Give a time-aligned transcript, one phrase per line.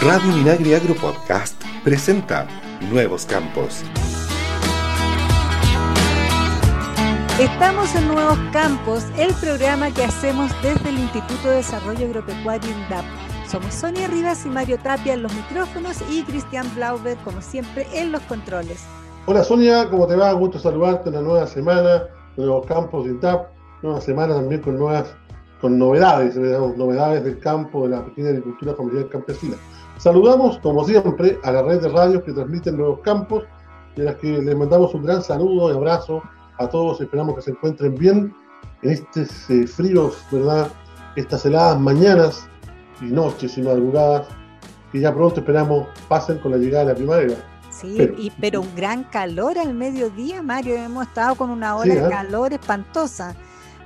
[0.00, 2.46] Radio Minagri Agro Podcast presenta
[2.88, 3.82] Nuevos Campos.
[7.40, 13.04] Estamos en Nuevos Campos, el programa que hacemos desde el Instituto de Desarrollo Agropecuario INDAP.
[13.50, 18.12] Somos Sonia Rivas y Mario Tapia en los micrófonos y Cristian Blauber, como siempre, en
[18.12, 18.84] los controles.
[19.26, 20.30] Hola Sonia, ¿cómo te va?
[20.30, 22.04] Gusto saludarte en la nueva semana,
[22.36, 23.48] Nuevos Campos de INDAP,
[23.82, 25.12] nueva semana también con nuevas
[25.60, 29.56] con novedades, novedades del campo de la pequeña agricultura familiar campesina.
[29.98, 33.44] Saludamos, como siempre, a la red de radios que transmiten Nuevos Campos
[33.96, 36.22] y a las que les mandamos un gran saludo y abrazo
[36.58, 37.00] a todos.
[37.00, 38.34] Esperamos que se encuentren bien
[38.82, 40.68] en estos eh, fríos, ¿verdad?
[41.16, 42.48] Estas heladas mañanas
[43.00, 44.28] y noches y madrugadas
[44.92, 47.34] que ya pronto esperamos pasen con la llegada de la primavera.
[47.70, 50.76] Sí, y, pero un gran calor al mediodía, Mario.
[50.76, 52.08] Hemos estado con una ola de ¿eh?
[52.08, 53.36] calor espantosa.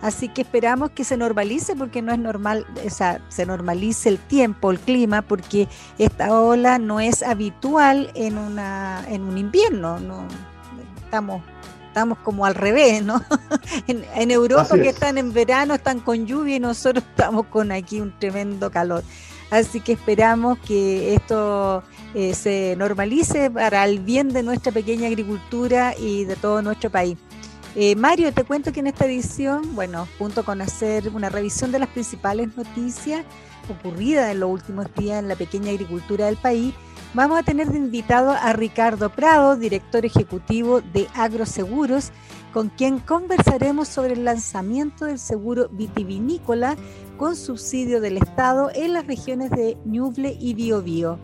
[0.03, 4.19] Así que esperamos que se normalice porque no es normal, o sea, se normalice el
[4.19, 10.27] tiempo, el clima, porque esta ola no es habitual en una en un invierno, no
[11.05, 11.43] estamos
[11.87, 13.23] estamos como al revés, ¿no?
[13.87, 18.19] en, Europa que están en verano están con lluvia y nosotros estamos con aquí un
[18.19, 19.05] tremendo calor.
[19.51, 21.83] Así que esperamos que esto
[22.15, 27.19] eh, se normalice para el bien de nuestra pequeña agricultura y de todo nuestro país.
[27.75, 31.79] Eh, Mario, te cuento que en esta edición, bueno, junto con hacer una revisión de
[31.79, 33.25] las principales noticias
[33.71, 36.75] ocurridas en los últimos días en la pequeña agricultura del país,
[37.15, 42.13] vamos a tener de invitado a Ricardo Prado, director ejecutivo de Agroseguros,
[42.53, 46.77] con quien conversaremos sobre el lanzamiento del seguro vitivinícola
[47.17, 51.19] con subsidio del Estado en las regiones de Ñuble y Biobío.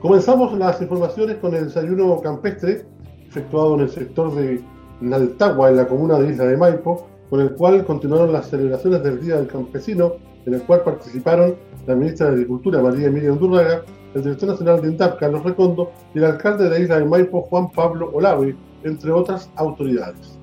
[0.00, 2.84] Comenzamos las informaciones con el desayuno campestre
[3.26, 4.62] efectuado en el sector de
[5.10, 9.20] Naltagua, en la comuna de Isla de Maipo, con el cual continuaron las celebraciones del
[9.20, 10.14] Día del Campesino,
[10.46, 13.82] en el cual participaron la ministra de Agricultura, María Emilia Undurraga,
[14.14, 17.70] el director nacional de INDAP, Carlos Recondo, y el alcalde de Isla de Maipo, Juan
[17.70, 20.38] Pablo Olave, entre otras autoridades.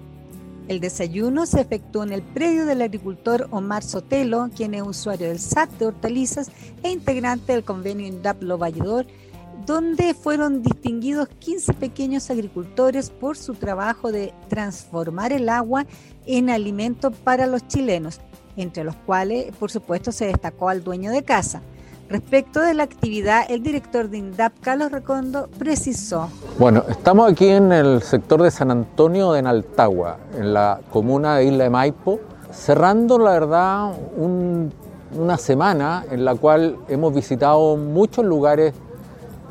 [0.67, 5.39] El desayuno se efectuó en el predio del agricultor Omar Sotelo, quien es usuario del
[5.39, 6.51] SAT de hortalizas
[6.83, 9.05] e integrante del convenio INDAP Lo Valledor,
[9.65, 15.85] donde fueron distinguidos 15 pequeños agricultores por su trabajo de transformar el agua
[16.25, 18.19] en alimento para los chilenos,
[18.57, 21.61] entre los cuales, por supuesto, se destacó al dueño de casa.
[22.09, 26.27] Respecto de la actividad, el director de INDAP, Carlos Recondo, precisó.
[26.59, 31.45] Bueno, estamos aquí en el sector de San Antonio de Naltagua, en la comuna de
[31.45, 32.19] Isla de Maipo,
[32.51, 38.73] cerrando, la verdad, una semana en la cual hemos visitado muchos lugares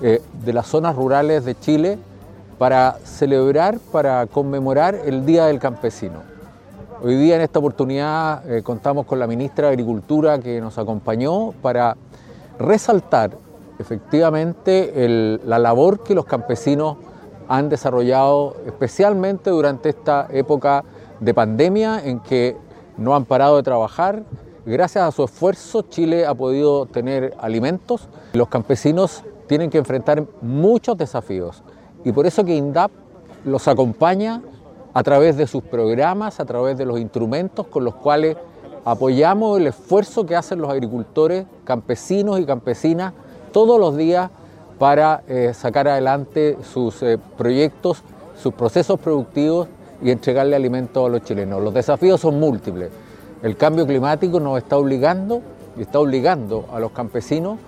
[0.03, 1.99] eh, de las zonas rurales de Chile
[2.59, 6.23] para celebrar, para conmemorar el Día del Campesino.
[7.03, 11.53] Hoy día en esta oportunidad eh, contamos con la ministra de Agricultura que nos acompañó
[11.63, 11.97] para
[12.59, 13.31] resaltar
[13.79, 16.99] efectivamente la labor que los campesinos
[17.49, 20.85] han desarrollado especialmente durante esta época
[21.19, 22.57] de pandemia en que
[22.97, 24.23] no han parado de trabajar.
[24.67, 28.09] Gracias a su esfuerzo Chile ha podido tener alimentos.
[28.35, 31.65] Los campesinos tienen que enfrentar muchos desafíos
[32.05, 32.93] y por eso que INDAP
[33.45, 34.43] los acompaña
[34.95, 38.37] a través de sus programas, a través de los instrumentos con los cuales
[38.85, 43.13] apoyamos el esfuerzo que hacen los agricultores, campesinos y campesinas
[43.51, 44.31] todos los días
[44.79, 48.05] para eh, sacar adelante sus eh, proyectos,
[48.41, 49.67] sus procesos productivos
[50.01, 51.61] y entregarle alimento a los chilenos.
[51.61, 52.91] Los desafíos son múltiples.
[53.43, 55.43] El cambio climático nos está obligando
[55.77, 57.59] y está obligando a los campesinos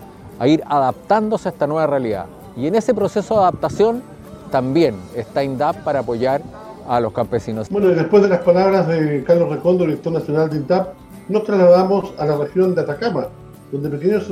[0.43, 2.27] a ir adaptándose a esta nueva realidad.
[2.57, 4.03] Y en ese proceso de adaptación
[4.51, 6.43] también está INDAP para apoyar
[6.89, 7.69] a los campesinos.
[7.71, 10.95] Bueno, y después de las palabras de Carlos Recondo, director nacional de INDAP,
[11.29, 13.29] nos trasladamos a la región de Atacama,
[13.71, 14.29] donde pequeños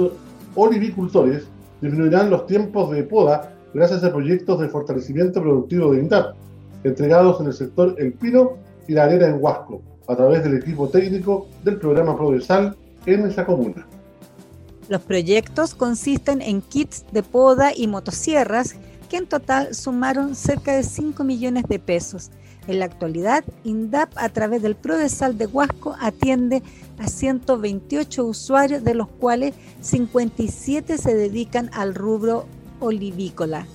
[0.56, 1.46] olivicultores
[1.80, 6.34] disminuirán los tiempos de poda gracias a proyectos de fortalecimiento productivo de INDAP,
[6.82, 8.54] entregados en el sector El Pino
[8.88, 12.74] y la arena en Huasco, a través del equipo técnico del programa Progresal
[13.06, 13.86] en esa comuna.
[14.90, 18.74] Los proyectos consisten en kits de poda y motosierras
[19.08, 22.32] que en total sumaron cerca de 5 millones de pesos.
[22.66, 26.64] En la actualidad, INDAP a través del Prodesal de Huasco atiende
[26.98, 32.46] a 128 usuarios, de los cuales 57 se dedican al rubro
[32.80, 33.66] olivícola.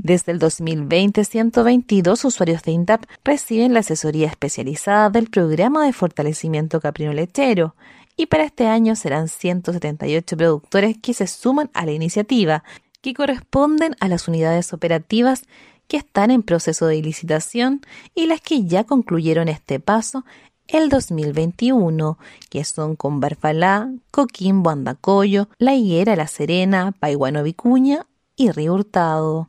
[0.00, 6.80] Desde el 2020, 122 usuarios de INDAP reciben la asesoría especializada del programa de fortalecimiento
[6.80, 7.74] caprino lechero
[8.16, 12.62] y para este año serán 178 productores que se suman a la iniciativa
[13.00, 15.42] que corresponden a las unidades operativas
[15.88, 17.80] que están en proceso de licitación
[18.14, 20.24] y las que ya concluyeron este paso
[20.68, 22.18] el 2021,
[22.50, 28.06] que son con Barfalá, Coquimbo, Andacoyo, La Higuera, La Serena, Paiguano Vicuña
[28.36, 29.48] y Río Hurtado.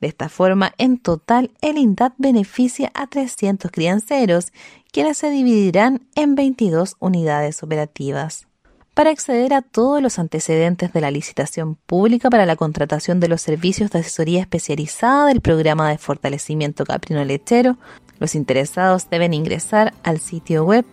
[0.00, 4.52] De esta forma, en total, el INDAP beneficia a 300 crianceros,
[4.92, 8.46] quienes se dividirán en 22 unidades operativas.
[8.94, 13.40] Para acceder a todos los antecedentes de la licitación pública para la contratación de los
[13.40, 17.78] servicios de asesoría especializada del programa de fortalecimiento caprino lechero,
[18.18, 20.84] los interesados deben ingresar al sitio web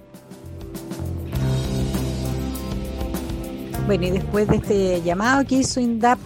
[3.86, 6.19] Bueno, y después de este llamado que hizo INDAP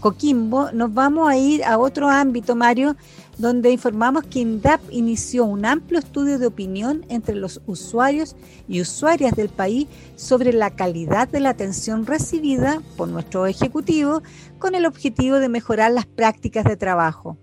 [0.00, 2.94] Coquimbo, nos vamos a ir a otro ámbito, Mario,
[3.38, 8.36] donde informamos que INDAP inició un amplio estudio de opinión entre los usuarios
[8.68, 9.86] y usuarias del país
[10.16, 14.22] sobre la calidad de la atención recibida por nuestro ejecutivo
[14.58, 17.38] con el objetivo de mejorar las prácticas de trabajo.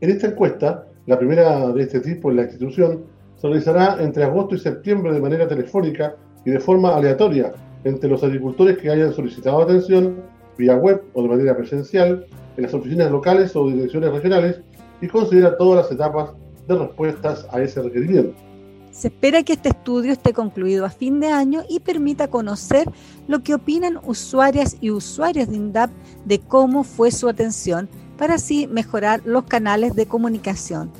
[0.00, 3.04] En esta encuesta, la primera de este tipo en la institución,
[3.36, 7.52] se realizará entre agosto y septiembre de manera telefónica y de forma aleatoria
[7.84, 10.16] entre los agricultores que hayan solicitado atención
[10.56, 12.26] vía web o de manera presencial
[12.56, 14.60] en las oficinas locales o direcciones regionales
[15.00, 16.30] y considera todas las etapas
[16.66, 18.34] de respuestas a ese requerimiento.
[18.90, 22.88] Se espera que este estudio esté concluido a fin de año y permita conocer
[23.28, 25.90] lo que opinan usuarias y usuarios de INDAP
[26.24, 30.90] de cómo fue su atención para así mejorar los canales de comunicación.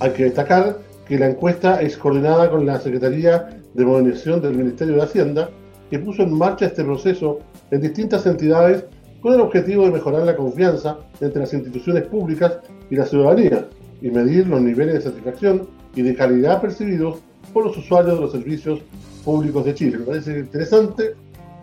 [0.00, 0.78] Hay que destacar
[1.08, 5.50] que la encuesta es coordinada con la Secretaría de Modernización del Ministerio de Hacienda
[5.90, 7.38] que puso en marcha este proceso
[7.70, 8.84] en distintas entidades
[9.20, 12.58] con el objetivo de mejorar la confianza entre las instituciones públicas
[12.90, 13.68] y la ciudadanía
[14.00, 17.18] y medir los niveles de satisfacción y de calidad percibidos
[17.52, 18.80] por los usuarios de los servicios
[19.24, 19.98] públicos de Chile.
[19.98, 21.14] Me parece interesante,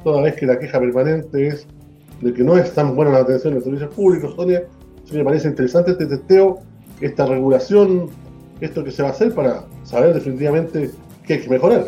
[0.03, 1.67] toda vez que la queja permanente es
[2.21, 4.63] de que no es tan buena la atención de los servicios públicos, Sonia,
[5.11, 6.59] me parece interesante este testeo,
[7.01, 8.09] esta regulación,
[8.62, 10.91] esto que se va a hacer para saber definitivamente
[11.27, 11.86] qué hay que mejorar.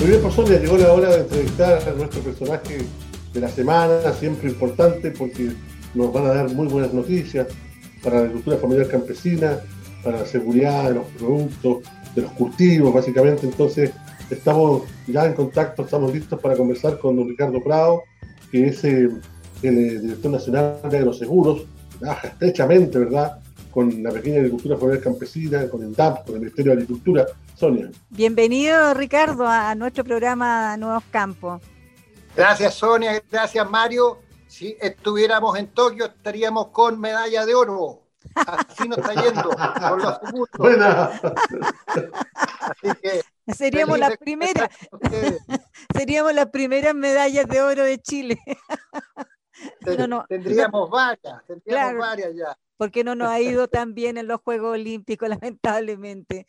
[0.00, 2.78] Muy bien, por Sonia, llegó la hora de entrevistar a nuestro personaje
[3.32, 5.52] de la semana, siempre importante porque
[5.94, 7.46] nos van a dar muy buenas noticias
[8.02, 9.58] para la agricultura familiar campesina,
[10.02, 11.78] para la seguridad de los productos,
[12.14, 13.46] de los cultivos, básicamente.
[13.46, 13.92] Entonces,
[14.30, 18.02] estamos ya en contacto, estamos listos para conversar con don Ricardo Prado,
[18.50, 19.08] que es eh,
[19.62, 21.64] el eh, director nacional de agroseguros,
[21.98, 23.38] trabaja estrechamente, ¿verdad?,
[23.70, 27.26] con la pequeña agricultura familiar campesina, con el DAP, con el Ministerio de Agricultura.
[27.56, 27.90] Sonia.
[28.08, 31.60] Bienvenido, Ricardo, a nuestro programa Nuevos Campos.
[32.34, 33.22] Gracias, Sonia.
[33.30, 34.18] Gracias, Mario.
[34.50, 38.02] Si estuviéramos en Tokio, estaríamos con medalla de oro.
[38.34, 40.02] Así nos está yendo, por
[43.56, 44.68] seríamos las primeras.
[45.96, 48.40] seríamos las primeras medallas de oro de Chile.
[50.28, 54.72] Tendríamos varias, tendríamos varias ya porque no nos ha ido tan bien en los Juegos
[54.72, 56.46] Olímpicos, lamentablemente.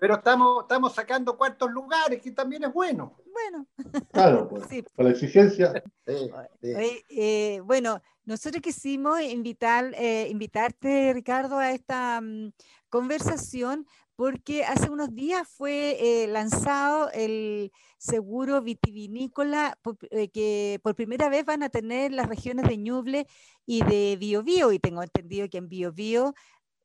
[0.00, 3.18] Pero estamos, estamos sacando cuartos lugares, que también es bueno.
[3.30, 3.66] Bueno.
[4.10, 4.66] Claro, pues,
[4.96, 5.70] con la exigencia.
[6.06, 12.52] Eh, bueno, nosotros quisimos invitar, eh, invitarte, Ricardo, a esta mm,
[12.88, 19.78] conversación porque hace unos días fue eh, lanzado el seguro vitivinícola
[20.10, 23.26] eh, que por primera vez van a tener las regiones de Ñuble
[23.66, 26.34] y de Biobío y tengo entendido que en Biobío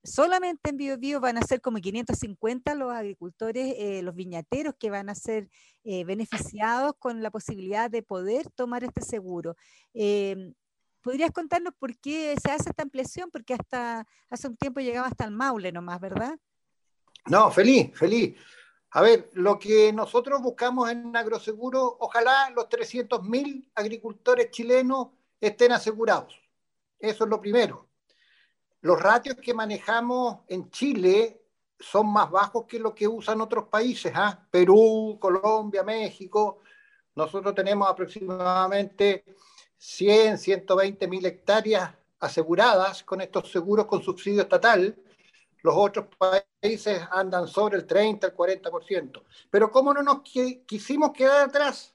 [0.03, 5.09] solamente en Biobío van a ser como 550 los agricultores, eh, los viñateros que van
[5.09, 5.49] a ser
[5.83, 9.55] beneficiados con la posibilidad de poder tomar este seguro.
[9.93, 10.53] Em,
[11.01, 13.31] ¿Podrías contarnos por qué se hace esta ampliación?
[13.31, 16.37] Porque hasta hace un tiempo llegaba hasta el Maule nomás, ¿verdad?
[17.25, 18.35] No, feliz, feliz.
[18.91, 25.09] A ver, lo que nosotros buscamos en Agroseguro, ojalá los 300.000 agricultores chilenos
[25.39, 26.41] estén asegurados.
[26.97, 27.87] Eso es lo primero.
[28.81, 31.41] Los ratios que manejamos en Chile
[31.79, 34.47] son más bajos que lo que usan otros países, ¿ah?
[34.49, 36.59] Perú, Colombia, México.
[37.15, 39.23] Nosotros tenemos aproximadamente
[39.77, 44.97] 100, 120 mil hectáreas aseguradas con estos seguros con subsidio estatal
[45.61, 49.23] los otros países andan sobre el 30, el 40%.
[49.49, 51.93] Pero ¿cómo no nos quisimos quedar atrás?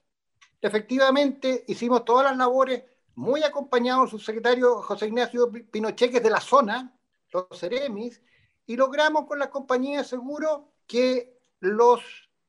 [0.61, 2.85] Efectivamente, hicimos todas las labores
[3.17, 6.97] muy acompañados su secretario José Ignacio Pinocheques de la zona,
[7.31, 8.21] los Ceremis,
[8.67, 12.01] y logramos con la compañía de seguro que los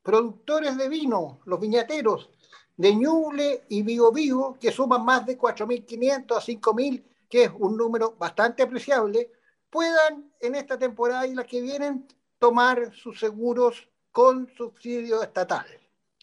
[0.01, 2.29] productores de vino, los viñateros
[2.77, 8.15] de Ñuble y Vigo, que suman más de 4.500 a 5.000, que es un número
[8.17, 9.31] bastante apreciable,
[9.75, 12.07] puedan en esta temporada y las que vienen
[12.39, 15.65] tomar sus seguros con subsidio estatal.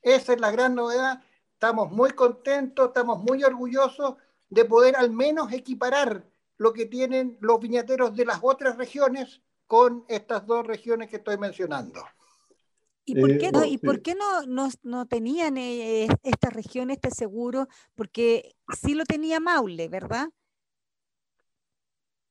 [0.01, 1.23] Esa es la gran novedad.
[1.53, 4.15] Estamos muy contentos, estamos muy orgullosos
[4.49, 6.25] de poder al menos equiparar
[6.57, 11.37] lo que tienen los viñateros de las otras regiones con estas dos regiones que estoy
[11.37, 12.03] mencionando.
[13.05, 17.69] ¿Y por qué, no, ¿y por qué no, no, tenían eh, esta región este seguro?
[17.97, 20.31] Porque sí lo tenía Maule, ¿verdad?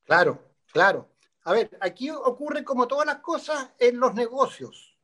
[0.04, 0.42] Claro,
[0.74, 1.11] claro.
[1.44, 4.98] A ver, aquí ocurre como todas las cosas en los negocios.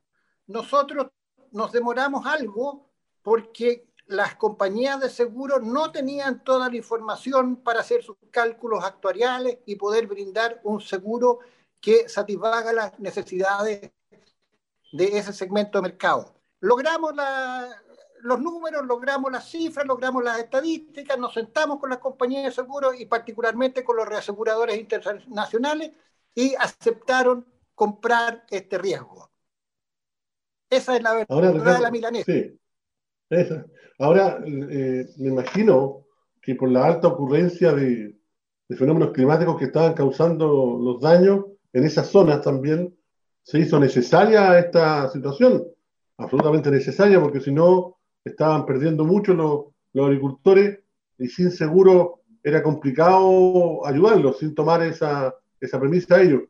[0.46, 1.08] Nosotros
[1.50, 2.90] nos demoramos algo
[3.22, 9.58] porque las compañías de seguro no tenían toda la información para hacer sus cálculos actuariales
[9.66, 11.40] y poder brindar un seguro
[11.80, 13.90] que satisfaga las necesidades
[14.92, 16.34] de ese segmento de mercado.
[16.60, 17.12] Logramos
[18.20, 22.98] los números, logramos las cifras, logramos las estadísticas, nos sentamos con las compañías de seguros
[22.98, 25.92] y particularmente con los reaseguradores internacionales
[26.38, 29.28] y aceptaron comprar este riesgo.
[30.70, 32.32] Esa es la verdad de la milanesa.
[32.32, 32.60] Sí.
[33.98, 36.06] Ahora, eh, me imagino
[36.40, 38.16] que por la alta ocurrencia de,
[38.68, 42.96] fenómenos climáticos que estaban causando los daños en esas zonas también,
[43.42, 45.66] se hizo necesaria esta situación,
[46.18, 50.78] absolutamente necesaria, porque si no estaban perdiendo mucho los, los agricultores
[51.18, 56.42] y sin seguro era complicado ayudarlos sin tomar esa, esa a ellos.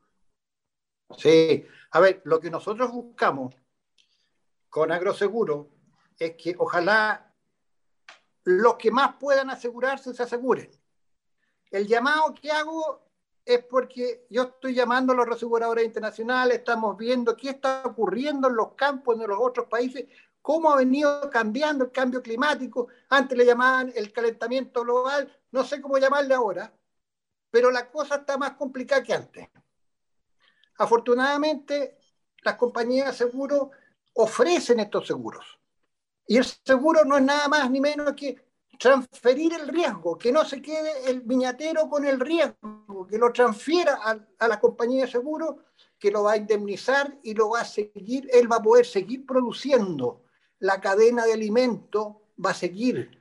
[1.16, 3.54] Sí, a ver, lo que nosotros buscamos
[4.68, 5.70] con Agroseguro
[6.18, 7.32] es que ojalá
[8.44, 10.70] los que más puedan asegurarse se aseguren.
[11.70, 13.08] El llamado que hago
[13.44, 18.56] es porque yo estoy llamando a los aseguradores internacionales, estamos viendo qué está ocurriendo en
[18.56, 20.04] los campos de los otros países,
[20.42, 22.88] cómo ha venido cambiando el cambio climático.
[23.08, 26.72] Antes le llamaban el calentamiento global, no sé cómo llamarle ahora,
[27.50, 29.48] pero la cosa está más complicada que antes.
[30.78, 31.98] Afortunadamente,
[32.42, 33.68] las compañías de seguros
[34.14, 35.58] ofrecen estos seguros.
[36.26, 40.44] Y el seguro no es nada más ni menos que transferir el riesgo, que no
[40.44, 43.98] se quede el viñatero con el riesgo, que lo transfiera
[44.38, 45.64] a, la compañía de seguro,
[45.98, 49.26] que lo va a indemnizar y lo va a seguir, él va a poder seguir
[49.26, 50.22] produciendo.
[50.60, 53.20] La cadena de alimento va a seguir.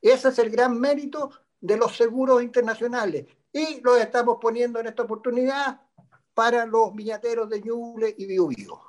[0.00, 3.26] Ese es el gran mérito de los seguros internacionales.
[3.52, 5.80] Y lo estamos poniendo en esta oportunidad
[6.34, 8.80] para los viñateros de Ñuble y Biobío.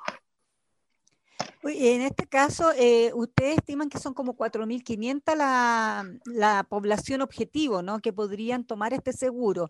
[1.63, 7.99] En este caso, eh, ustedes estiman que son como 4.500 la, la población objetivo, ¿no?
[7.99, 9.69] Que podrían tomar este seguro.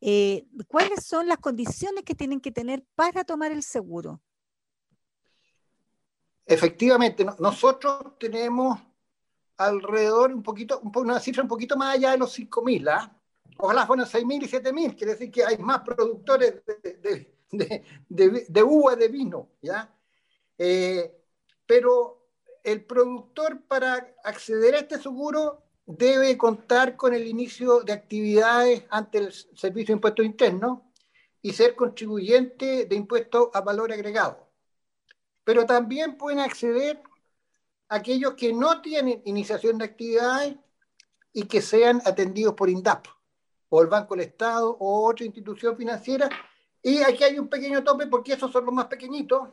[0.00, 4.20] Eh, ¿Cuáles son las condiciones que tienen que tener para tomar el seguro?
[6.46, 8.80] Efectivamente, nosotros tenemos
[9.58, 13.17] alrededor un poquito, una cifra un poquito más allá de los 5.000, ¿ah?
[13.56, 16.62] Ojalá fueran 6.000 y 7.000, quiere decir que hay más productores
[17.50, 19.92] de, uva de vino, ¿ya?
[20.56, 21.18] Eh,
[21.66, 22.28] pero
[22.62, 29.18] el productor para acceder a este seguro debe contar con el inicio de actividades ante
[29.18, 30.80] el Servicio de Impuestos Internos
[31.40, 34.48] y ser contribuyente de impuestos a valor agregado.
[35.44, 37.02] Pero también pueden acceder
[37.88, 40.56] aquellos que no tienen iniciación de actividades
[41.32, 43.06] y que sean atendidos por INDAP
[43.68, 46.28] o el Banco del Estado o otra institución financiera.
[46.82, 49.48] Y aquí hay un pequeño tope porque esos son los más pequeñitos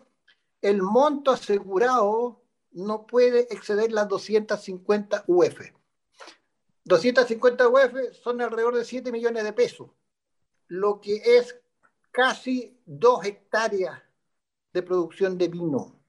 [0.65, 2.41] el monto asegurado
[2.71, 5.59] no puede exceder las 250 UF.
[6.83, 7.93] 250 UF
[8.23, 9.91] son alrededor de 7 millones de pesos,
[10.67, 11.55] lo que es
[12.09, 14.01] casi 2 hectáreas
[14.73, 15.99] de producción de vino,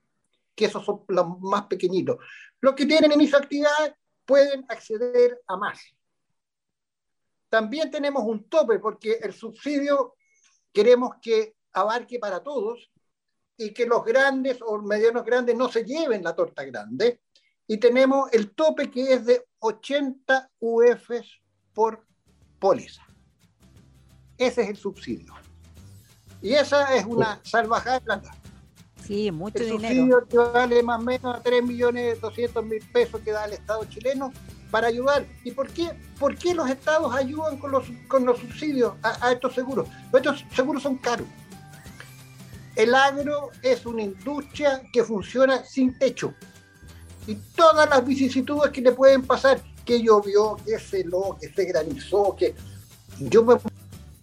[0.55, 2.17] que esos son los más pequeñitos.
[2.61, 3.95] Los que tienen en esa actividad
[4.25, 5.79] pueden acceder a más.
[7.49, 10.17] También tenemos un tope porque el subsidio
[10.73, 12.91] queremos que abarque para todos
[13.57, 17.23] y que los grandes o medianos grandes no se lleven la torta grande.
[17.67, 21.41] Y tenemos el tope que es de 80 UFs
[21.73, 22.07] por
[22.59, 23.03] póliza.
[24.39, 25.35] Ese es el subsidio.
[26.43, 28.31] Y esa es una salvajada de plata.
[29.03, 29.95] Sí, mucho el dinero.
[29.95, 33.55] subsidio que vale más o menos a 3 millones 200 mil pesos que da el
[33.55, 34.33] Estado chileno
[34.71, 35.27] para ayudar.
[35.45, 39.55] ¿Y por qué, por qué los estados ayudan con los, con los subsidios a, estos
[39.55, 39.89] seguros?
[40.13, 41.27] Estos seguros son caros
[42.77, 46.35] el agro es una industria que funciona sin techo.
[47.27, 51.65] Y todas las vicisitudes que le pueden pasar, que llovió, que se lo, que se
[51.65, 52.55] granizó, que
[53.19, 53.73] yo me voy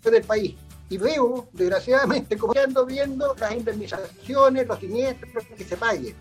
[0.03, 0.56] del país
[0.89, 6.13] y veo, desgraciadamente, como ando viendo las indemnizaciones, los siniestros que se paguen.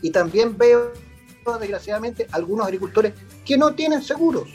[0.00, 0.92] Y también veo,
[1.58, 4.48] desgraciadamente, algunos agricultores que no tienen seguros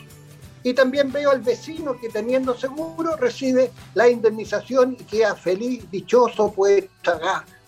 [0.62, 6.52] y también veo al vecino que teniendo seguro recibe la indemnización y queda feliz, dichoso,
[6.52, 6.90] puede,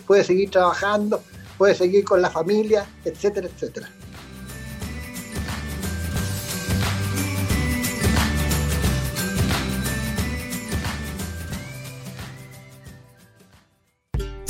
[0.06, 1.22] puede seguir trabajando,
[1.56, 3.88] puede seguir con la familia, etcétera, etcétera.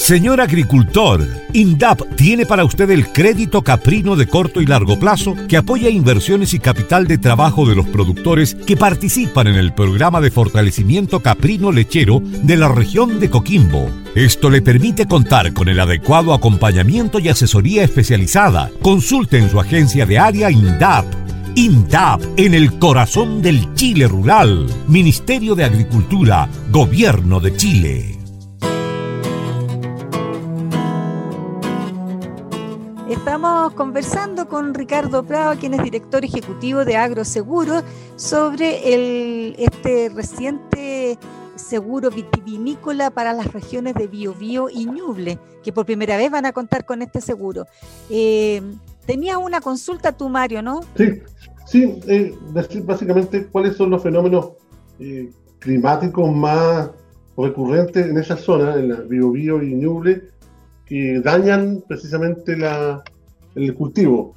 [0.02, 5.56] Señor agricultor, INDAP tiene para usted el crédito caprino de corto y largo plazo que
[5.56, 10.32] apoya inversiones y capital de trabajo de los productores que participan en el programa de
[10.32, 13.88] fortalecimiento caprino lechero de la región de Coquimbo.
[14.16, 18.72] Esto le permite contar con el adecuado acompañamiento y asesoría especializada.
[18.82, 21.06] Consulte en su agencia de área INDAP.
[21.54, 24.66] INDAP en el corazón del Chile rural.
[24.88, 28.21] Ministerio de Agricultura, Gobierno de Chile.
[33.22, 37.84] Estamos conversando con Ricardo Prado, quien es director ejecutivo de Agroseguro,
[38.16, 41.16] sobre el, este reciente
[41.54, 46.52] seguro vitivinícola para las regiones de Biobío y Ñuble, que por primera vez van a
[46.52, 47.68] contar con este seguro.
[48.10, 48.60] Eh,
[49.06, 50.80] tenías una consulta tú, Mario, ¿no?
[50.96, 51.22] Sí,
[51.64, 52.36] sí, eh,
[52.84, 54.54] básicamente cuáles son los fenómenos
[54.98, 55.30] eh,
[55.60, 56.90] climáticos más
[57.36, 60.32] recurrentes en esa zona, en la Biobío y Ñuble,
[60.92, 62.54] que dañan precisamente
[63.54, 64.34] el cultivo.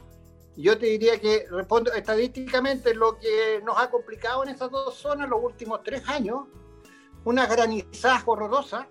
[0.55, 5.27] Yo te diría que respondo estadísticamente lo que nos ha complicado en esas dos zonas
[5.27, 6.45] los últimos tres años,
[7.25, 8.87] unas granizadas horrorosas,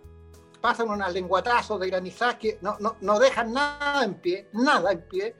[0.60, 5.00] pasan unas lenguatazos de granizadas que no, no, no dejan nada en pie, nada en
[5.08, 5.34] pie,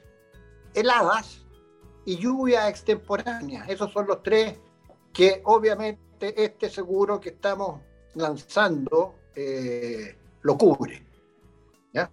[0.73, 1.45] heladas,
[2.07, 3.67] y lluvia extemporánea.
[3.67, 4.59] Esos son los tres
[5.13, 7.83] que obviamente este seguro que estamos
[8.15, 11.14] lanzando eh, lo cubre.
[11.95, 12.11] ¿Ya?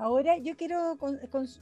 [0.00, 0.96] Ahora yo quiero,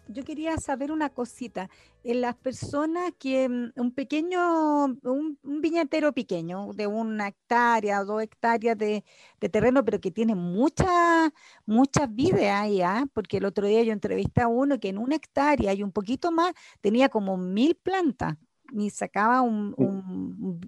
[0.07, 1.68] yo quería saber una cosita.
[2.05, 8.23] En las personas que mm, un pequeño, un, viñatero pequeño de una hectárea o dos
[8.23, 9.05] hectáreas de,
[9.51, 11.33] terreno, pero que tiene muchas
[11.66, 13.07] muchas vidas ahí, ¿ah?
[13.12, 16.31] porque el otro día yo entrevisté a uno que en una hectárea y un poquito
[16.31, 18.37] más tenía como mil plantas
[18.73, 19.75] y sacaba un,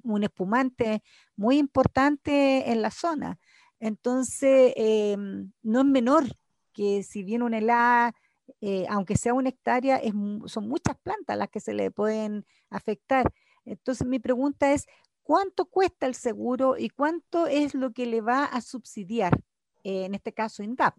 [0.02, 1.02] un, espumante
[1.36, 3.38] muy importante en la zona.
[3.80, 6.24] Entonces, em, no es menor
[6.72, 8.14] que si bien un helada,
[8.60, 10.00] eh, aunque sea una hectárea,
[10.46, 13.32] son muchas plantas las que se le pueden afectar.
[13.64, 14.86] Entonces mi pregunta es,
[15.22, 19.40] ¿cuánto cuesta el seguro y cuánto es lo que le va a subsidiar,
[19.82, 20.94] eh, en este caso INDAP?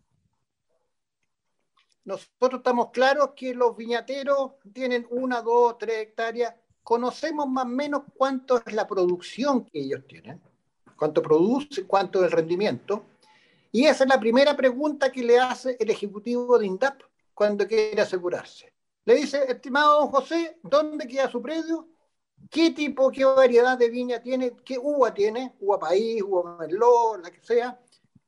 [2.04, 6.56] Nosotros estamos claros que los viñateros tienen una, dos, tres hectáreas.
[6.84, 10.42] Conocemos más o menos cuánto es la producción que ellos tienen,
[11.02, 13.06] cuánto produce, cuánto es el rendimiento.
[13.72, 17.02] Y esa es la primera pregunta que le hace el ejecutivo de INDAP
[17.34, 18.72] cuando quiere asegurarse.
[19.06, 21.88] Le dice, estimado don José, ¿dónde queda su predio?
[22.52, 24.56] ¿Qué tipo, qué variedad de viña tiene?
[24.64, 25.56] ¿Qué uva tiene?
[25.60, 27.80] Uva país, uva merlot, la que sea.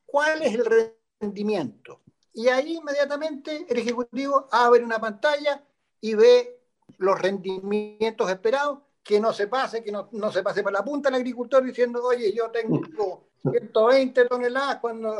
[0.03, 2.01] ¿Cuál es el rendimiento?
[2.33, 5.63] Y ahí inmediatamente el ejecutivo abre una pantalla
[6.01, 6.59] y ve
[6.97, 11.10] los rendimientos esperados, que no se pase, que no, no se pase para la punta
[11.10, 15.18] el agricultor diciendo, oye, yo tengo 120 toneladas cuando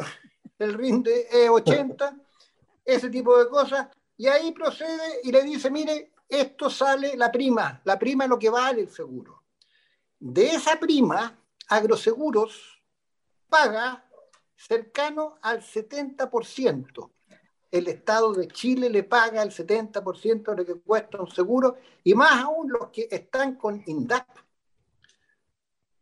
[0.60, 2.16] el rinde es 80,
[2.86, 3.88] ese tipo de cosas.
[4.18, 8.40] Y ahí procede y le dice, mire, esto sale la prima, la prima es lo
[8.40, 9.44] que vale el seguro.
[10.20, 12.82] De esa prima, Agroseguros
[13.50, 14.06] paga
[14.56, 17.12] cercano al 70%.
[17.74, 22.14] El Estado de Chile le paga el 70% de lo que cuesta un seguro y
[22.14, 24.28] más aún los que están con INDAP.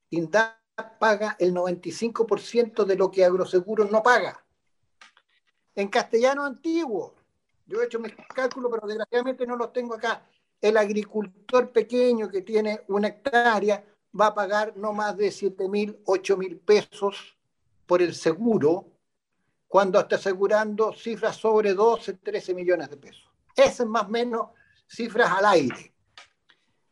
[0.09, 4.45] INDAP paga el 95% de lo que Agroseguros no paga.
[5.73, 7.15] En castellano antiguo,
[7.65, 10.27] yo he hecho mis cálculos, pero desgraciadamente no los tengo acá.
[10.59, 13.81] El agricultor pequeño que tiene una hectárea
[14.19, 17.37] va a pagar no más de 7 mil, 8 mil pesos
[17.85, 18.87] por el seguro,
[19.71, 23.23] cuando está asegurando cifras sobre 12, 13 millones de pesos.
[23.55, 24.49] Esas es más o menos
[24.85, 25.93] cifras al aire.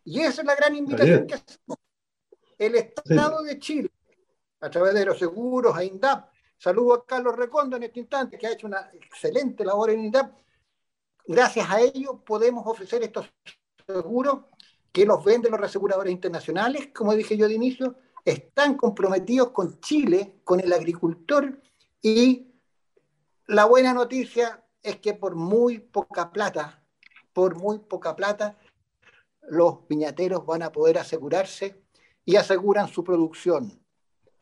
[0.05, 1.77] Y esa es la gran invitación que hacemos
[2.57, 3.91] el Estado de Chile,
[4.61, 8.47] a través de los seguros, a INDAP, saludo a Carlos Recondo en este instante, que
[8.47, 10.31] ha hecho una excelente labor en INDAP.
[11.27, 13.29] Gracias a ello podemos ofrecer estos
[13.85, 14.45] seguros
[14.89, 20.39] que los venden los aseguradores internacionales, como dije yo de inicio, están comprometidos con Chile,
[20.45, 21.61] con el agricultor
[22.01, 22.48] y
[23.49, 26.83] la buena noticia es que por muy poca plata,
[27.33, 28.59] por muy poca plata,
[29.47, 31.81] los viñateros van a poder asegurarse
[32.23, 33.83] y aseguran su producción.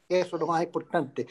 [0.10, 1.26] Eso es lo más importante.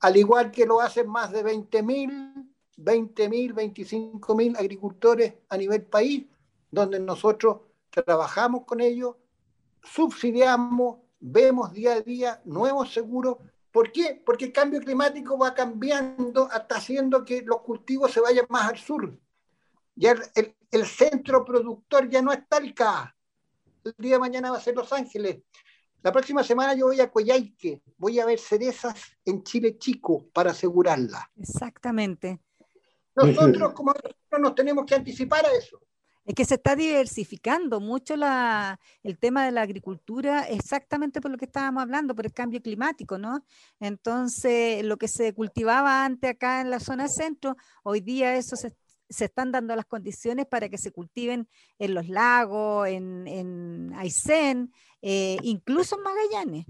[0.00, 6.24] Al igual que lo hacen más de 20.000, 20.000, 25.000 agricultores a nivel país,
[6.70, 7.58] donde nosotros
[7.90, 9.16] trabajamos con ellos,
[9.82, 13.36] subsidiamos, vemos día a día nuevos seguros.
[13.72, 14.20] ¿Por qué?
[14.24, 18.78] Porque el cambio climático va cambiando hasta haciendo que los cultivos se vayan más al
[18.78, 19.18] sur.
[19.94, 23.14] Ya el, el centro productor ya no es Talca.
[23.84, 25.38] El día de mañana va a ser Los Ángeles.
[26.02, 30.52] La próxima semana yo voy a Coyhaique, voy a ver cerezas en Chile Chico para
[30.52, 31.30] asegurarla.
[31.36, 32.40] Exactamente.
[33.14, 33.92] Nosotros como
[34.38, 35.80] nos tenemos que anticipar a eso.
[36.24, 41.38] Es que se está diversificando mucho la, el tema de la agricultura, exactamente por lo
[41.38, 43.44] que estábamos hablando, por el cambio climático, ¿no?
[43.80, 48.74] Entonces, lo que se cultivaba antes acá en la zona centro, hoy día eso se,
[49.08, 54.72] se están dando las condiciones para que se cultiven en los lagos, en, en Aysén,
[55.02, 56.66] eh, incluso en Magallanes.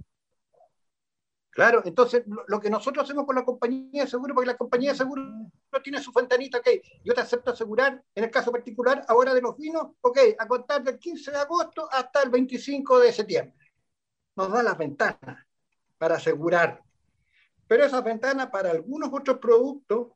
[1.60, 4.96] Claro, entonces lo, que nosotros hacemos con la compañía de seguro, porque la compañía de
[4.96, 6.68] seguro no tiene su ventanita, ok,
[7.04, 10.82] yo te acepto asegurar, en el caso particular, ahora de los vinos, ok, a contar
[10.82, 13.72] del 15 de agosto hasta el 25 de septiembre.
[14.36, 15.46] Nos da las ventanas
[15.98, 16.82] para asegurar.
[17.68, 20.12] Pero esas ventanas para algunos otros productos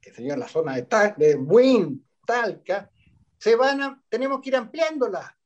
[0.00, 2.88] que sería la zona de, tal, de Buin, Talca,
[3.36, 5.36] se van a, tenemos que ir ampliándola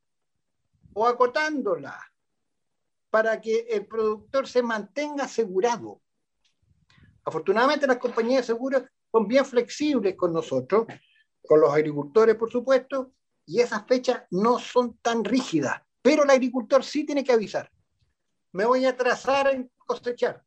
[0.93, 2.10] o acotándola
[3.11, 6.01] para que el productor se mantenga asegurado.
[7.25, 10.87] Afortunadamente las compañías de seguros son bien flexibles con nosotros,
[11.43, 13.13] con los agricultores por supuesto,
[13.45, 17.71] y esas fechas no son tan rígidas, pero el agricultor sí tiene que avisar.
[18.53, 20.45] Me voy a trazar en cosechar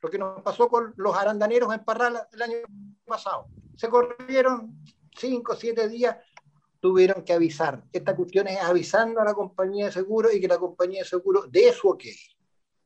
[0.00, 2.56] lo que nos pasó con los arandaneros en Parral el año
[3.06, 3.46] pasado.
[3.74, 4.78] Se corrieron
[5.16, 6.16] cinco siete días
[6.84, 7.82] tuvieron que avisar.
[7.90, 11.44] Esta cuestión es avisando a la compañía de seguro y que la compañía de seguro
[11.50, 12.02] dé su ok.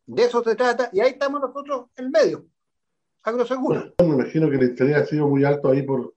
[0.07, 2.47] De eso se trata y ahí estamos nosotros en medio.
[3.25, 3.95] Agroseguro.
[3.99, 6.15] me imagino que el interés ha sido muy alto ahí por,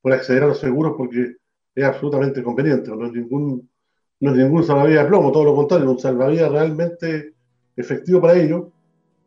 [0.00, 1.34] por acceder a los seguros porque
[1.74, 2.92] es absolutamente conveniente.
[2.92, 3.68] No es ningún,
[4.20, 7.34] no es ningún salvavidas de plomo, todo lo contrario, un salvavidas realmente
[7.74, 8.68] efectivo para ellos.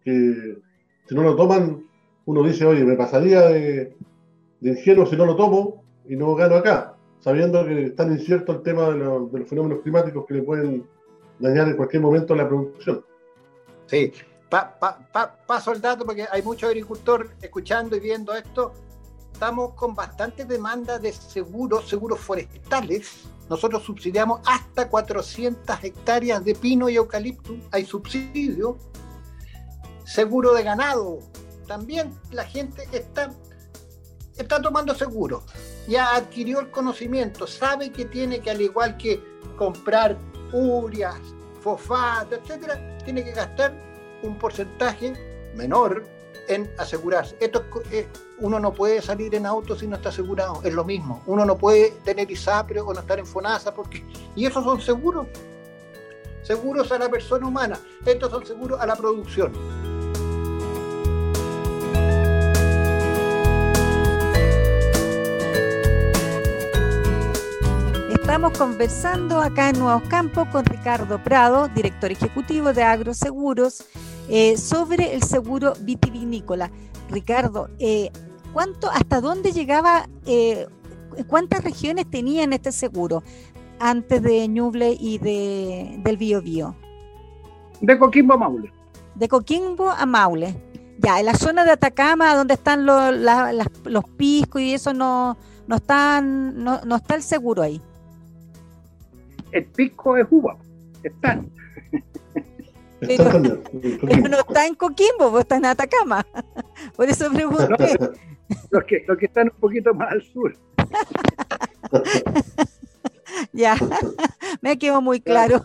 [0.06, 0.58] Que
[1.06, 1.86] si no lo toman,
[2.24, 3.94] uno dice, oye, me pasaría de,
[4.62, 8.54] de ingenuo si no lo tomo y no gano acá sabiendo que es tan incierto
[8.54, 10.88] el tema de, los fenómenos climáticos que le pueden
[11.40, 13.04] dañar en cualquier momento la producción.
[13.88, 14.14] Sí,
[14.50, 18.74] paso el dato porque hay mucho agricultor escuchando y viendo esto.
[19.34, 23.26] Estamos con bastante demanda de seguros, seguros forestales.
[23.50, 27.56] Nosotros subsidiamos hasta 400 hectáreas de pino y eucalipto.
[27.72, 28.78] Hay subsidio.
[30.04, 31.20] Seguro de ganado.
[31.68, 33.32] También la gente está,
[34.36, 35.44] está tomando seguro
[35.90, 39.22] ya adquirió el conocimiento, sabe que tiene que, al igual que
[39.58, 40.18] comprar
[40.54, 41.20] urias,
[41.62, 43.74] fosfato, etcétera, tiene que gastar
[44.22, 45.14] un porcentaje
[45.56, 46.06] menor
[46.48, 47.36] en asegurarse.
[47.40, 48.08] Esto eh,
[48.40, 51.24] uno no puede salir en auto si no está asegurado, es lo mismo.
[51.26, 55.28] Uno no puede tener ISAPRE o no estar en FONASA porque y esos son seguros.
[56.44, 59.89] Seguros a la persona humana, estos son seguros a la producción.
[68.30, 73.84] Estamos conversando acá en Nuevos Campos con Ricardo Prado, director ejecutivo de Agroseguros,
[74.30, 76.70] eh, sobre el seguro vitivinícola.
[77.10, 78.12] Ricardo, eh,
[78.54, 80.68] ¿cuánto, hasta dónde llegaba, eh,
[81.26, 83.24] cuántas regiones tenían este seguro
[83.80, 86.76] antes de Ñuble y de, del Biobío?
[87.82, 88.72] De Coquimbo a Maule.
[89.16, 90.56] De Coquimbo a Maule.
[91.00, 93.12] Ya, en la zona de Atacama, donde están los,
[93.86, 97.82] los piscos y eso, no, no, están, no, no está el seguro ahí
[99.52, 100.58] el pisco es uva.
[101.04, 101.50] Están.
[103.00, 103.40] Pero,
[104.30, 106.26] no está en Coquimbo, está en Atacama.
[106.96, 107.98] Por eso pregunté.
[108.72, 110.54] los, que, los que están un poquito más al sur.
[113.54, 113.76] ya,
[114.62, 115.64] me quedó muy claro.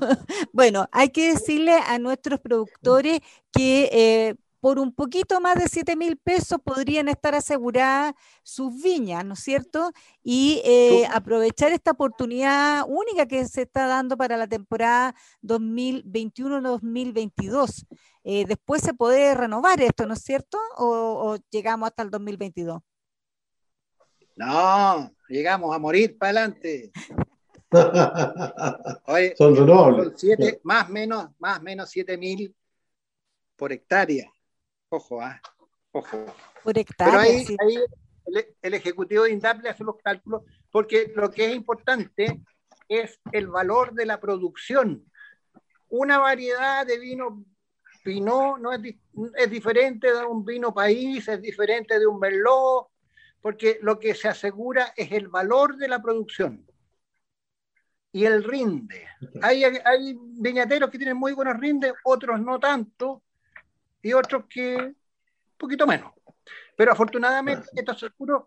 [0.52, 3.20] Bueno, hay que decirle a nuestros productores
[3.52, 9.22] que eh, por un poquito más de 7 mil pesos podrían estar aseguradas sus viñas,
[9.22, 9.92] ¿no es cierto?
[10.22, 17.84] Y eh, aprovechar esta oportunidad única que se está dando para la temporada 2021-2022.
[18.24, 20.56] Eh, después se puede renovar esto, ¿no es cierto?
[20.78, 22.80] ¿O, llegamos hasta el 2022?
[24.34, 26.90] No, llegamos a morir para adelante.
[29.36, 30.24] son renovables.
[30.62, 32.56] más o menos, más menos 7 mil
[33.56, 34.33] por hectárea.
[34.88, 35.40] Ojo, ¿ah?
[35.92, 36.26] Ojo.
[36.62, 37.46] Por Pero ahí,
[38.62, 42.40] el, ejecutivo de INDAP le hace los cálculos, porque lo que es importante
[42.88, 45.04] es el valor de la producción.
[45.88, 47.44] Una variedad de vino
[48.02, 48.80] Pinot no es,
[49.36, 52.88] es diferente de un vino país, es diferente de un merlot,
[53.40, 56.66] porque lo que se asegura es el valor de la producción
[58.14, 59.08] y el rinde.
[59.42, 63.22] Hay, hay viñateros que tienen muy buenos rindes, otros no tanto,
[64.04, 64.96] y otros que un
[65.56, 66.12] poquito menos.
[66.76, 68.44] Pero afortunadamente estos seguros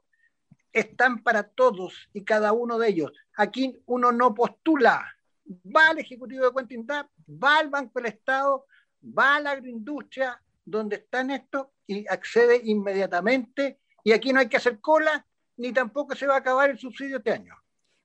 [0.72, 3.12] están para todos y cada uno de ellos.
[3.36, 5.06] Aquí uno no postula,
[5.76, 8.66] va al Ejecutivo de Cuenta Intap, va al Banco del Estado,
[9.02, 13.80] va a la agroindustria, donde están estos, y accede inmediatamente.
[14.04, 17.18] Y aquí no hay que hacer cola, ni tampoco se va a acabar el subsidio
[17.18, 17.56] este año.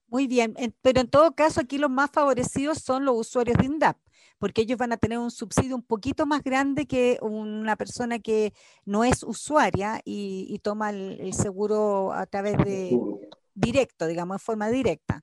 [0.06, 3.96] Muy bien, pero en todo caso aquí los más favorecidos son los usuarios de INDAP
[4.42, 8.52] porque ellos van a tener un subsidio un poquito más grande que una persona que
[8.84, 12.98] no es usuaria y, toma el, seguro a través de
[13.54, 15.22] directo, digamos, de forma directa.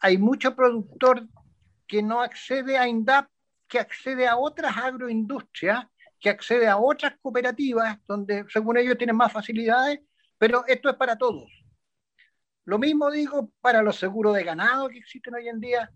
[0.00, 1.28] Hay mucho productor
[1.86, 3.28] que no accede a INDAP,
[3.68, 5.86] que accede a otras agroindustrias,
[6.18, 10.00] que accede a otras cooperativas, donde según ellos tienen más facilidades,
[10.38, 11.48] pero esto es para todos.
[12.64, 15.88] Lo mismo digo para los seguros de ganado que existen hoy en día,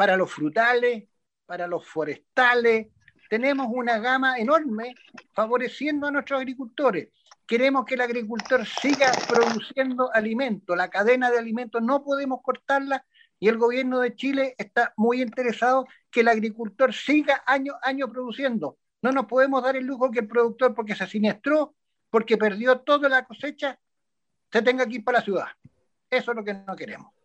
[0.00, 1.04] para los frutales,
[1.44, 2.86] para los forestales.
[3.28, 4.94] Tenemos una gama enorme
[5.34, 7.10] favoreciendo a nuestros agricultores.
[7.46, 10.74] Queremos que el agricultor siga produciendo alimentos.
[10.74, 13.04] La cadena de alimentos no podemos cortarla
[13.38, 18.08] y el gobierno de Chile está muy interesado que el agricultor siga año a año
[18.08, 18.78] produciendo.
[19.02, 21.74] No nos podemos dar el lujo que el productor, porque se siniestró,
[22.08, 23.78] porque perdió toda la cosecha,
[24.50, 25.48] se tenga que ir para la ciudad.
[26.08, 27.19] Eso es lo que no queremos.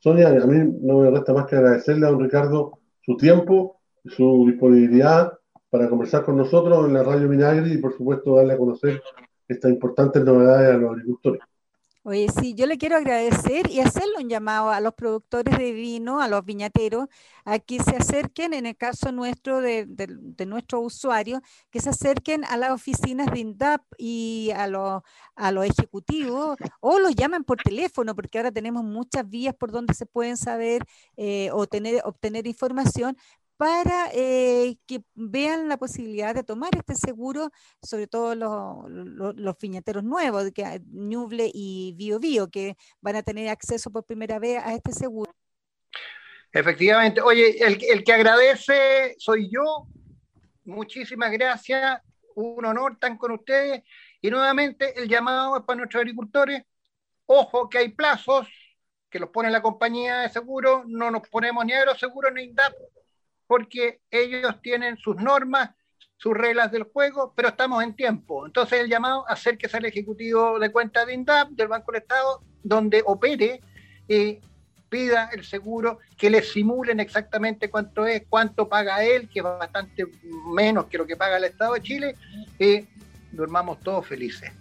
[0.00, 4.46] Sonia, a mí no me resta más que agradecerle a don Ricardo su tiempo, su
[4.46, 5.32] disponibilidad
[5.68, 9.02] para conversar con nosotros en la Radio Minagri y por supuesto darle a conocer
[9.46, 11.42] estas importantes novedades a los agricultores.
[12.02, 16.22] Oye, sí, yo le quiero agradecer y hacerle un llamado a los productores de vino,
[16.22, 17.08] a los viñateros,
[17.44, 22.42] a que se acerquen, en el caso nuestro, de, de, nuestros usuarios, que se acerquen
[22.46, 25.02] a las oficinas de INDAP y a los,
[25.36, 29.92] a los ejecutivos, o los llamen por teléfono, porque ahora tenemos muchas vías por donde
[29.92, 30.86] se pueden saber
[31.18, 33.14] eh, o tener, obtener información,
[33.60, 37.50] para eh, que vean la posibilidad de tomar este seguro,
[37.82, 38.88] sobre todo los,
[39.36, 44.62] los, nuevos, que Ñuble y Bio Bio, que van a tener acceso por primera vez
[44.64, 45.36] a este seguro.
[46.50, 47.20] Efectivamente.
[47.20, 49.86] Oye, el, que agradece soy yo.
[50.64, 52.00] Muchísimas gracias.
[52.36, 53.82] Un honor estar con ustedes.
[54.22, 56.62] Y nuevamente el llamado es para nuestros agricultores.
[57.26, 58.48] Ojo que hay plazos
[59.10, 60.82] que los pone la compañía de seguro.
[60.86, 62.72] No nos ponemos ni aeroseguro ni INDAP
[63.50, 65.70] porque ellos tienen sus normas,
[66.16, 68.46] sus reglas del juego, pero estamos en tiempo.
[68.46, 71.90] Entonces el llamado a hacer que sea el ejecutivo de cuenta de INDAP, del Banco
[71.90, 73.60] del Estado, donde opere
[74.06, 74.38] y
[74.88, 80.06] pida el seguro, que le simulen exactamente cuánto es, cuánto paga él, que es bastante
[80.54, 82.14] menos que lo que paga el Estado de Chile,
[82.56, 82.86] y
[83.32, 84.52] durmamos todos felices.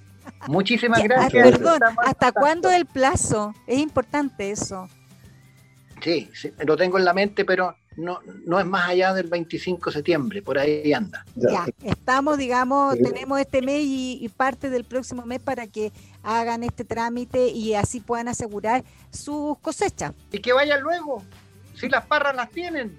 [0.47, 1.51] Muchísimas gracias.
[1.51, 3.53] Perdón, ¿hasta cuándo el plazo?
[3.67, 4.89] Es importante eso.
[6.01, 9.89] Sí, sí, lo tengo en la mente, pero no, no es más allá del 25
[9.89, 11.25] de septiembre, por ahí anda.
[11.35, 15.91] Ya, estamos, digamos, tenemos este mes y, parte del próximo mes para que
[16.23, 20.13] hagan este trámite y así puedan asegurar sus cosechas.
[20.31, 21.23] Y que vayan luego,
[21.75, 22.97] si las parras las tienen.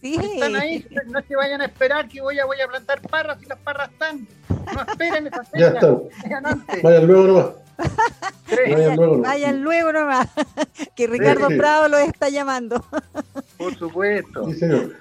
[0.00, 0.18] Sí.
[0.18, 3.46] Están ahí, no se vayan a esperar que voy a, voy a plantar parras si
[3.46, 4.26] las parras están.
[4.74, 5.80] No esperen esa fecha.
[6.82, 7.60] Vayan luego nomás.
[9.22, 10.28] Vayan, luego, nomás.
[10.96, 12.84] que Ricardo Prado los está llamando.
[13.60, 14.48] Por supuesto.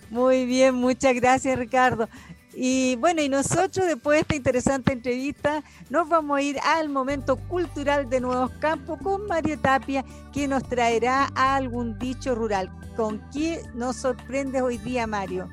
[0.09, 2.09] Muy bien, muchas gracias Ricardo.
[2.53, 7.37] Y bueno, y nosotros después de esta interesante entrevista nos vamos a ir al momento
[7.37, 12.69] cultural de Nuevos Campos con Mario Tapia, que nos traerá algún dicho rural.
[12.97, 15.47] ¿Con qué nos sorprende hoy día, Mario?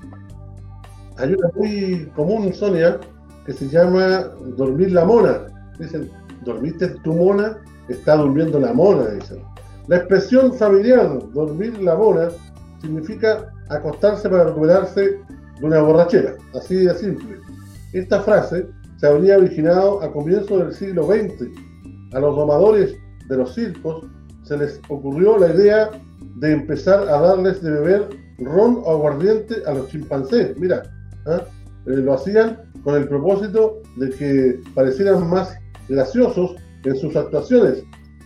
[1.18, 2.98] Hay una muy común, Sonia,
[3.44, 5.46] que se llama dormir la mona.
[5.78, 6.10] Dicen,
[6.44, 7.56] ¿dormiste tu mona?
[7.88, 9.38] Está durmiendo la mona, dicen.
[9.86, 12.30] La expresión familiar, dormir la mona,
[12.86, 15.18] significa acostarse para recuperarse
[15.60, 17.38] de una borrachera, así de simple.
[17.92, 18.66] Esta frase
[18.98, 21.48] se habría originado a comienzos del siglo XX.
[22.14, 22.96] A los domadores
[23.28, 24.06] de los circos
[24.44, 25.90] se les ocurrió la idea
[26.36, 30.56] de empezar a darles de beber ron o aguardiente a los chimpancés.
[30.58, 30.82] Mira,
[31.26, 31.42] ¿ah?
[31.86, 35.56] eh, lo hacían con el propósito de que parecieran más
[35.88, 37.82] graciosos en sus actuaciones,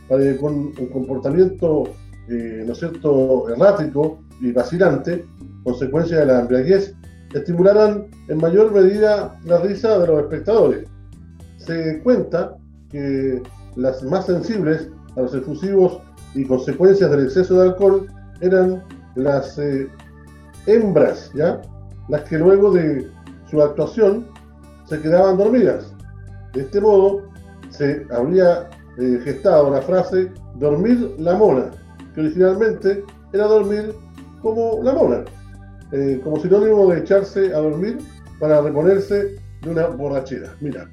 [0.08, 1.84] para con un comportamiento,
[2.28, 5.26] eh, ¿no es cierto?, errático y vacilante,
[5.64, 6.94] consecuencia de la embriaguez,
[7.34, 10.88] estimularan en mayor medida la risa de los espectadores.
[11.58, 12.56] Se cuenta
[12.90, 13.42] que
[13.76, 16.00] las más sensibles a los efusivos
[16.34, 18.06] y consecuencias del exceso de alcohol
[18.40, 18.82] eran
[19.14, 19.88] las eh,
[20.66, 21.60] hembras, ¿ya?
[22.08, 23.08] Las que luego de
[23.50, 24.26] su actuación
[24.86, 25.92] se quedaban dormidas.
[26.52, 27.22] De este modo,
[27.70, 31.70] se habría eh, gestado la frase dormir la mona,
[32.14, 33.94] que originalmente era dormir
[34.42, 35.24] como la mona,
[35.92, 37.98] eh, como sinónimo de echarse a dormir
[38.38, 40.54] para reponerse de una borrachera.
[40.60, 40.90] Mira,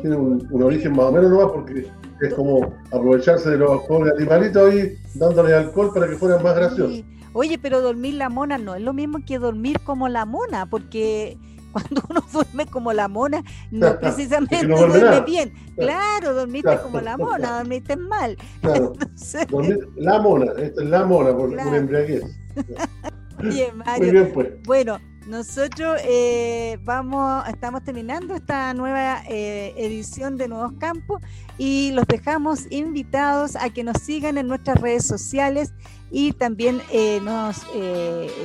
[0.00, 1.86] tiene un, origen más o menos nomás porque
[2.20, 7.04] es como aprovecharse de los pobres animalitos ahí, dándoles alcohol para que fueran más graciosos.
[7.32, 11.36] Oye, pero dormir la mona no es lo mismo que dormir como la mona, porque
[11.74, 15.52] cuando uno duerme como la mona, no precisamente duerme bien.
[15.76, 18.36] Claro, dormiste como la mona, dormiste mal.
[19.96, 21.74] la mona, esto es la mona por claro.
[21.74, 22.24] embriaguez.
[23.42, 24.04] Bien, Mario.
[24.04, 24.62] Muy bien, pues.
[24.62, 31.22] Bueno, nosotros eh, vamos, estamos terminando esta nueva eh, edición de Nuevos Campos
[31.56, 35.72] y los dejamos invitados a que nos sigan en nuestras redes sociales
[36.10, 37.62] y también eh, nos